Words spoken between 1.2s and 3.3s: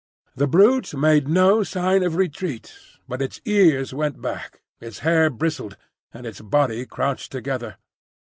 no sign of retreat; but